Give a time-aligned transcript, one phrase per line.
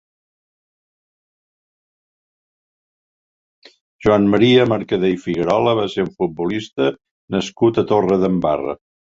[4.07, 6.91] Joan Maria Mercadé i Figuerola va ser un futbolista
[7.37, 8.79] nascut a Torredembarra.